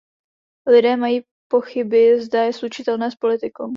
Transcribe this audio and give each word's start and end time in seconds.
Lidé 0.67 0.97
mají 0.97 1.21
pochyby, 1.51 2.21
zda 2.21 2.41
je 2.43 2.53
slučitelné 2.53 3.11
s 3.11 3.15
politikou. 3.15 3.67